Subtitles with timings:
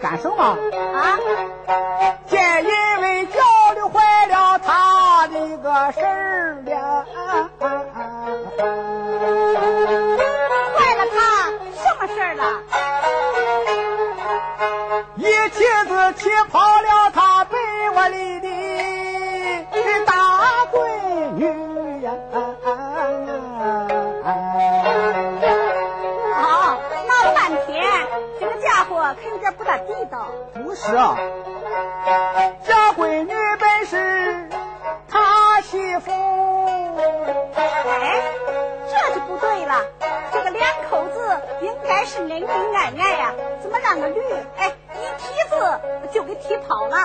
[0.00, 0.08] 么？
[0.08, 0.42] 干什么？
[0.44, 1.18] 啊？
[2.26, 3.38] 见因为教
[3.74, 7.04] 的坏了他的个事儿了。
[10.76, 11.18] 坏了他
[11.76, 12.42] 什么事儿了？
[15.16, 17.19] 一妻子气跑了他
[29.14, 30.28] 可有点不大地道。
[30.54, 31.16] 不是啊，
[32.64, 34.48] 这闺女本是
[35.08, 36.10] 他媳妇。
[37.86, 38.22] 哎，
[38.88, 39.74] 这就不对了。
[40.32, 44.20] 这个两口子应该是恩恩爱爱呀，怎么让个驴
[44.56, 45.80] 哎一蹄子
[46.12, 46.96] 就给踢跑了？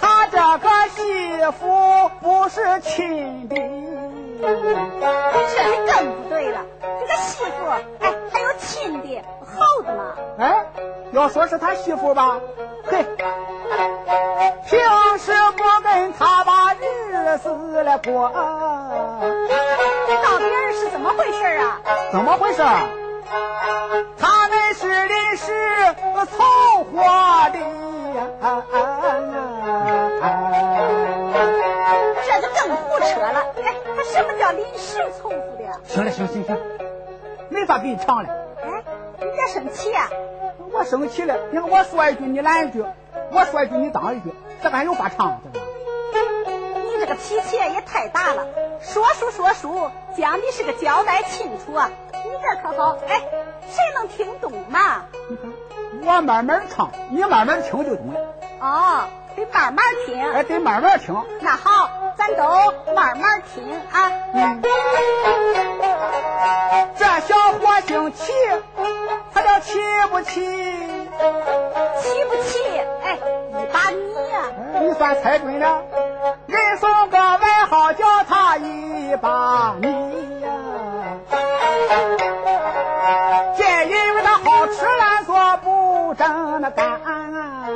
[0.00, 3.56] 他这个媳妇不是亲的，
[4.42, 4.46] 这
[5.64, 6.60] 就更不对了。
[7.00, 7.48] 这个媳妇
[8.00, 8.12] 哎
[8.70, 10.14] 亲的好的嘛？
[10.38, 10.64] 哎，
[11.10, 12.38] 要说是他媳妇吧，
[12.84, 13.04] 嘿，
[14.64, 14.78] 平
[15.18, 18.30] 时不跟他把日子来过，
[20.06, 21.80] 这到底是怎么回事啊？
[22.12, 22.62] 怎么回事？
[24.18, 25.52] 他们是临时
[26.30, 27.02] 凑合
[27.50, 28.28] 的呀。
[32.24, 33.42] 这就更胡扯了。
[33.64, 35.72] 哎，他什么叫临时凑合的呀？
[35.88, 36.56] 行了，行行行，
[37.48, 38.28] 没法给你唱了。
[39.20, 40.08] 哎，你别生气呀、
[40.72, 42.84] 我生气了，你看我说一句你来一句，
[43.30, 44.32] 我说一句你当一句，
[44.62, 45.66] 这还有法唱这个？
[46.80, 48.46] 你这个脾气也太大了，
[48.80, 51.90] 说书说书，讲的是个交代清楚啊！
[52.12, 53.22] 你这可好，哎，
[53.68, 55.04] 谁能听懂嘛？
[55.28, 58.20] 你看我慢慢唱，你慢慢听就懂了。
[58.60, 59.04] 哦，
[59.36, 60.32] 得慢慢听。
[60.32, 61.14] 哎，得慢慢听。
[61.40, 62.42] 那好，咱都
[62.94, 64.10] 慢慢听啊。
[64.32, 64.62] 嗯，
[66.96, 68.32] 这小伙姓齐
[70.20, 70.42] 不齐？
[70.42, 70.46] 气
[72.28, 72.58] 不气？
[73.02, 75.82] 哎，一把你呀、哎你算猜对了，
[76.46, 79.88] 人送个外号叫他一把米
[80.42, 80.48] 呀。
[83.56, 87.66] 见因为他好吃懒做不正那干啊，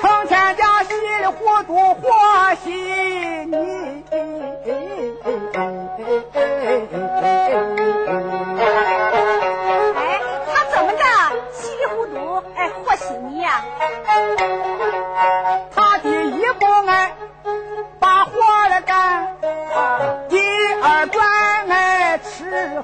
[0.00, 3.35] 成天家稀里糊涂和稀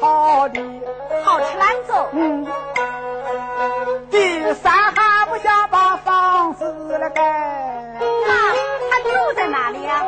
[0.00, 0.60] 好的，
[1.24, 2.08] 好吃懒做。
[2.12, 2.46] 嗯，
[4.10, 7.22] 第三还不想把房子来盖，
[8.00, 8.54] 那
[8.90, 10.06] 他住在哪里呀、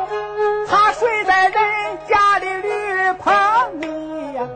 [0.69, 4.47] 他睡在人家的驴棚里呀。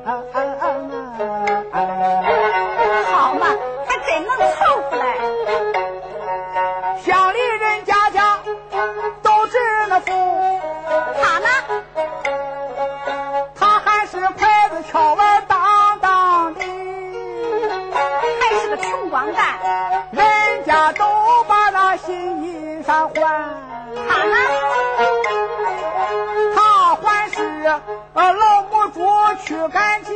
[28.96, 30.14] 老母猪去赶集，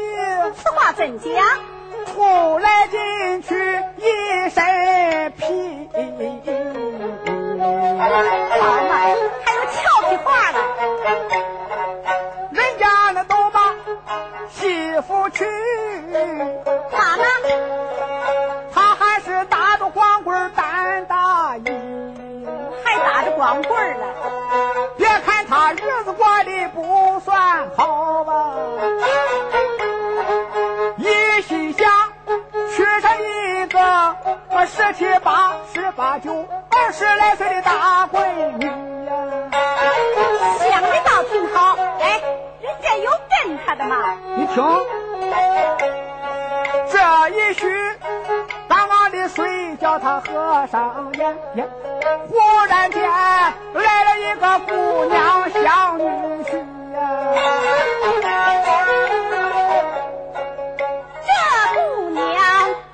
[0.55, 1.29] 此话怎讲？
[2.07, 5.89] 出来进去一身皮。
[7.99, 8.93] 好嘛，
[9.43, 9.75] 还有俏
[10.09, 10.57] 皮话呢。
[12.51, 13.75] 人家那都把
[14.49, 15.43] 媳妇娶，
[16.89, 17.23] 他呢？
[18.73, 21.63] 他还是打着光棍儿单大衣。
[22.85, 24.07] 还打着光棍儿了。
[25.49, 28.53] 他日子过得不算好吧，
[30.97, 31.89] 一心想
[32.75, 33.79] 娶上一个
[34.49, 38.19] 呃十七八、十八九、二十来岁的大闺
[38.59, 38.67] 女
[39.05, 39.11] 呀。
[40.59, 41.75] 想的倒挺好。
[41.99, 42.21] 哎，
[42.61, 44.17] 人家有跟他的吗。
[44.35, 44.63] 你听，
[46.91, 47.67] 这一许
[49.19, 51.37] 的睡叫他合上眼，
[52.29, 52.37] 忽
[52.69, 56.03] 然间来了一个姑娘小女
[56.43, 56.57] 婿
[56.93, 56.99] 呀。
[61.25, 61.29] 这
[61.75, 62.23] 姑娘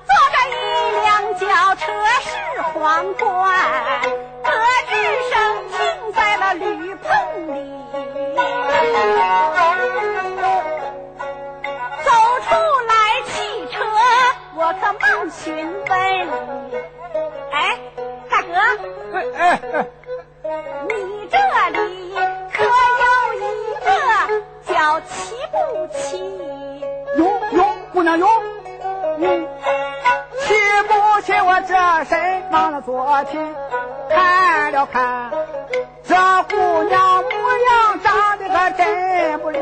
[0.04, 0.52] 坐着一
[1.00, 1.06] 辆
[1.36, 1.44] 轿
[1.76, 1.82] 车
[2.22, 2.28] 是
[2.74, 2.74] 皇
[3.14, 3.54] 冠，
[28.06, 28.28] 娘哟，
[29.18, 29.48] 嗯，
[30.38, 30.54] 气
[30.86, 33.52] 不气我这身忙了昨天，
[34.08, 35.32] 看了看
[36.04, 36.14] 这
[36.48, 39.58] 姑娘模样长得可真不离。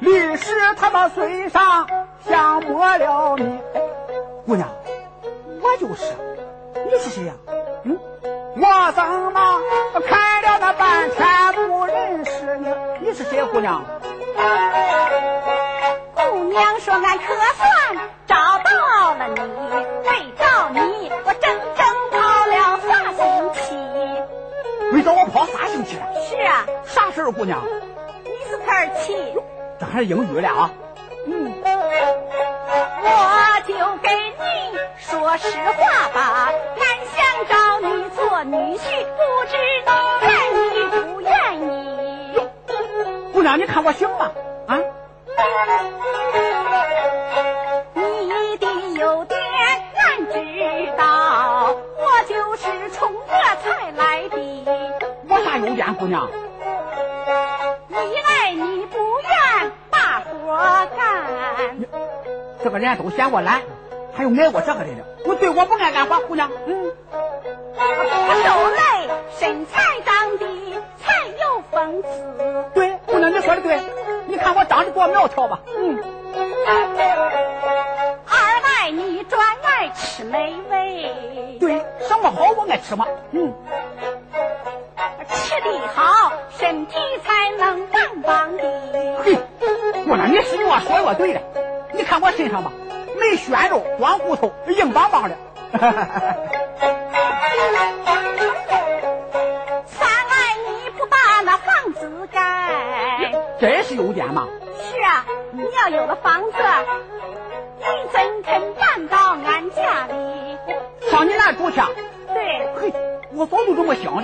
[0.00, 1.88] 律师他妈嘴上
[2.28, 3.58] 像抹了面，
[4.44, 4.68] 姑娘，
[5.62, 6.12] 我就是，
[6.90, 7.32] 你是谁呀？
[7.84, 7.98] 嗯，
[8.56, 9.02] 我怎
[9.32, 9.60] 么
[10.06, 12.68] 看了那半天不认识你？
[13.00, 13.82] 你是谁，姑娘？
[16.14, 17.96] 姑娘说俺可算
[18.26, 19.40] 找到了你，
[20.08, 23.58] 为找你我整整跑了仨星期。
[24.92, 25.98] 没找我跑仨星期？
[26.28, 26.66] 是啊。
[26.84, 27.62] 啥事儿，姑娘？
[28.24, 29.34] 你是特儿气。
[29.78, 30.70] 这还是英语了啊？
[31.26, 31.52] 嗯。
[33.04, 33.10] 我
[33.66, 34.08] 就给
[34.38, 36.82] 你说实话吧，俺
[37.14, 37.16] 想
[37.48, 38.84] 找你做女婿，
[39.16, 39.56] 不知
[40.20, 40.26] 你
[43.42, 44.30] 姑娘，你看我行吗？
[44.68, 44.78] 啊？
[47.92, 48.66] 你的
[49.00, 49.36] 优点
[49.96, 54.36] 俺知道，我就是冲这才来的。
[55.28, 56.30] 我啥优点，姑娘？
[57.88, 61.00] 你爱你不愿把活干。
[62.62, 63.60] 这个人都嫌我懒，
[64.14, 65.04] 还有爱我这个人的？
[65.26, 66.48] 我对我不爱干活，姑娘。
[66.68, 66.92] 嗯。
[67.74, 70.00] 不受累，身材
[75.12, 75.60] 苗条吧？
[75.78, 75.98] 嗯。
[78.26, 81.56] 二来你专爱吃美味。
[81.60, 83.06] 对，什么好我爱吃嘛。
[83.30, 83.52] 嗯。
[85.28, 88.62] 吃的好，身体才能棒棒的。
[89.22, 89.36] 嘿，
[90.04, 91.40] 姑娘，你是我说的我对了。
[91.92, 92.72] 你看我身上吧，
[93.18, 95.36] 没鲜肉，光骨头，硬邦邦的。
[99.86, 100.34] 三来
[100.66, 102.40] 你不把那房子盖，
[103.60, 104.48] 真是优点嘛？
[105.82, 106.58] 要有了房子，
[107.80, 110.56] 你怎肯搬到俺家里？
[111.10, 111.80] 上你那住去？
[112.32, 112.68] 对。
[112.80, 112.94] 嘿，
[113.34, 114.22] 我早就这么想的。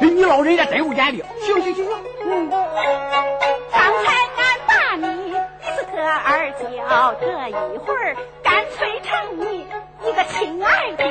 [0.00, 1.24] 你老人家真有眼力。
[1.40, 1.94] 行行行行，
[2.26, 2.50] 嗯。
[2.50, 5.32] 刚才俺打你，你
[5.64, 9.66] 是个二叫，这一会儿干脆成你
[10.04, 11.04] 一个亲爱的，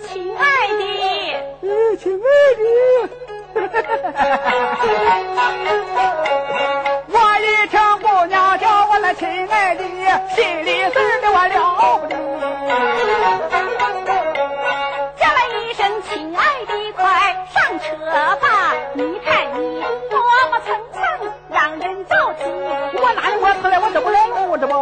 [0.00, 0.44] 亲爱
[0.78, 0.82] 的，
[1.60, 2.24] 嗯，亲爱
[2.56, 2.62] 的。
[8.22, 12.14] 姑娘叫我那亲爱的，心里事儿的我了不得。
[15.16, 17.02] 叫了一声亲爱的，快
[17.52, 17.96] 上车
[18.36, 18.46] 吧，
[18.92, 21.02] 你看你磨磨蹭蹭，
[21.50, 22.44] 让人着急。
[23.02, 23.80] 我哪里磨蹭了？
[23.80, 24.72] 我这不来路这不？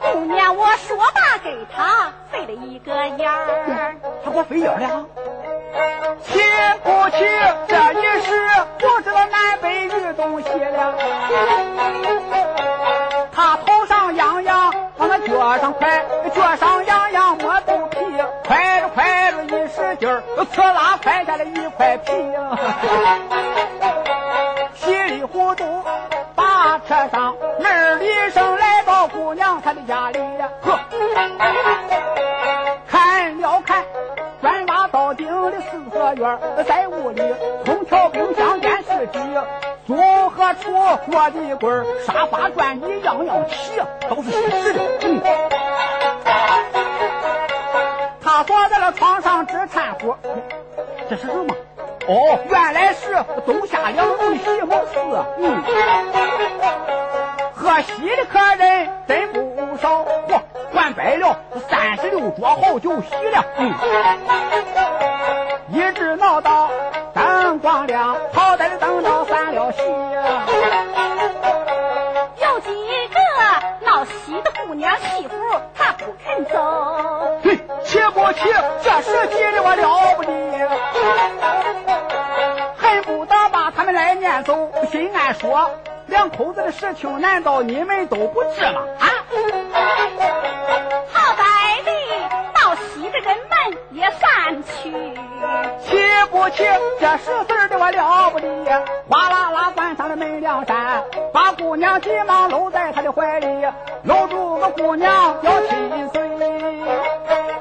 [0.00, 3.96] 姑娘，我说罢给他飞了一个眼儿。
[4.24, 5.04] 他给我飞眼了？
[10.14, 10.94] 东西了。
[13.32, 17.98] 他头上痒痒，往他脚上快，脚上痒痒摸肚皮，
[18.44, 20.22] 快着快着一使劲儿，
[20.52, 22.12] 刺啦快下来一块皮！
[24.74, 25.64] 稀里糊涂
[26.34, 30.17] 把车上门里声来到姑娘她的家里
[40.96, 41.70] 锅底柜、
[42.06, 44.80] 沙发、转椅样样齐，都是新式的。
[45.02, 45.20] 嗯，
[48.22, 50.16] 他坐在了床上直掺和，
[51.08, 51.54] 这是什么？
[52.08, 54.98] 哦，原来是冬夏两种席梦思。
[55.38, 55.62] 嗯，
[57.54, 60.04] 喝喜的客人真不少。
[60.28, 60.40] 嚯，
[60.72, 63.44] 换白了三十六桌好酒席了。
[63.58, 63.74] 嗯，
[85.38, 85.70] 说，
[86.06, 88.82] 两口子的事情难道你们都不知吗？
[88.98, 89.06] 啊！
[91.12, 91.90] 好歹的
[92.54, 94.90] 到西的人们也散去，
[95.80, 95.96] 气
[96.30, 96.64] 不气？
[96.98, 98.48] 这十四的我了不得，
[99.08, 103.46] 哗啦啦关上了门梁山，把姑娘急忙搂在他的怀里，
[104.02, 106.28] 搂住个姑娘要亲嘴，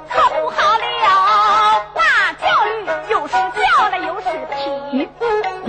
[0.09, 5.07] 可不好了，那叫驴又是叫了又是踢。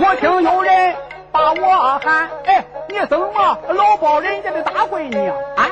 [0.01, 0.95] 我听有人
[1.31, 5.67] 把我喊，哎，你怎么老抱人家的大闺女啊？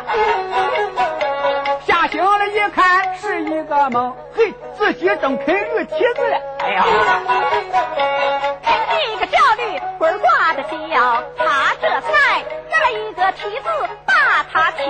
[1.86, 6.42] 吓醒了一看是一个梦，嘿，自己正啃驴蹄子嘞！
[6.60, 6.84] 哎呀，
[8.64, 13.08] 啃一个叫驴，棍儿挂的叫他这才拿一。
[13.18, 13.68] 个蹄子
[14.06, 14.14] 把
[14.54, 14.84] 他踢，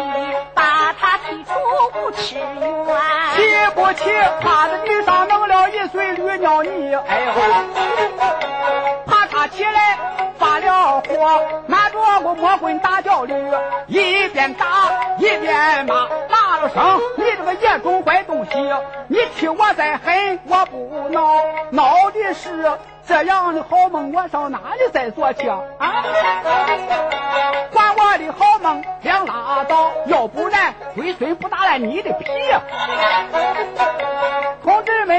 [0.53, 1.53] 把他踢出
[1.95, 2.45] 五尺远。
[3.35, 3.37] 起
[3.73, 4.03] 不起？
[4.41, 7.31] 趴在地上弄了一堆绿尿泥，哎呦！
[9.47, 9.97] 起来
[10.37, 13.33] 发了火，拿着我魔棍打脚驴，
[13.87, 14.65] 一边打
[15.17, 18.51] 一边骂，骂了声你这个野种坏东西！
[19.07, 21.21] 你替我再狠，我不恼，
[21.71, 22.71] 恼的是
[23.07, 25.63] 这样的好梦，我上哪里再做去啊？
[27.71, 32.25] 管我的好梦两拉倒，要不然龟孙不打烂你的皮。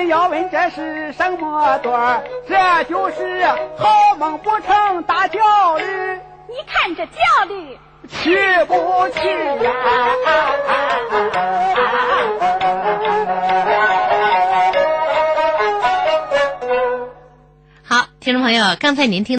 [0.07, 2.23] 要问这是什么段儿？
[2.47, 3.45] 这就是
[3.77, 5.39] 好梦不成大焦
[5.77, 5.85] 虑，
[6.49, 7.79] 你看这焦虑，
[8.09, 9.29] 去不去
[9.65, 9.73] 呀？
[17.83, 19.37] 好，听众朋友，刚才您听。